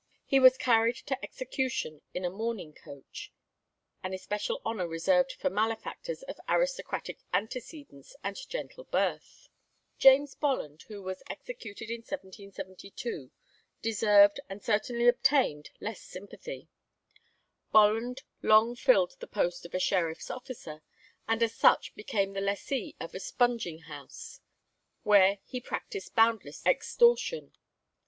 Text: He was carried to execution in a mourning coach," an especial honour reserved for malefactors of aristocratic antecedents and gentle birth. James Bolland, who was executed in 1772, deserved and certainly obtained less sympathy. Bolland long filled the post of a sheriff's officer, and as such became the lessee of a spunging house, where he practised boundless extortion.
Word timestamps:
He 0.25 0.39
was 0.39 0.57
carried 0.57 0.95
to 0.95 1.23
execution 1.23 2.01
in 2.11 2.25
a 2.25 2.31
mourning 2.31 2.73
coach," 2.73 3.31
an 4.01 4.15
especial 4.15 4.59
honour 4.65 4.87
reserved 4.87 5.33
for 5.33 5.47
malefactors 5.51 6.23
of 6.23 6.39
aristocratic 6.49 7.19
antecedents 7.31 8.15
and 8.23 8.35
gentle 8.49 8.85
birth. 8.85 9.47
James 9.99 10.33
Bolland, 10.33 10.81
who 10.87 11.03
was 11.03 11.21
executed 11.29 11.91
in 11.91 11.99
1772, 11.99 13.29
deserved 13.83 14.39
and 14.49 14.63
certainly 14.63 15.07
obtained 15.07 15.69
less 15.79 16.01
sympathy. 16.01 16.67
Bolland 17.71 18.23
long 18.41 18.75
filled 18.75 19.13
the 19.19 19.27
post 19.27 19.67
of 19.67 19.75
a 19.75 19.79
sheriff's 19.79 20.31
officer, 20.31 20.81
and 21.27 21.43
as 21.43 21.53
such 21.53 21.93
became 21.93 22.33
the 22.33 22.41
lessee 22.41 22.95
of 22.99 23.13
a 23.13 23.19
spunging 23.19 23.83
house, 23.83 24.39
where 25.03 25.37
he 25.45 25.61
practised 25.61 26.15
boundless 26.15 26.65
extortion. 26.65 27.55